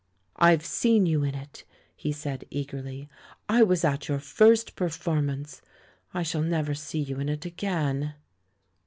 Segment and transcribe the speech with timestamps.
[0.37, 1.63] "I've seen you in it,"
[1.95, 3.07] he said eagerly.
[3.47, 5.61] "I was at your first performance.
[6.11, 8.15] I shall never see you in it again."